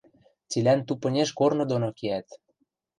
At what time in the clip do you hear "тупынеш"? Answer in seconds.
0.87-1.29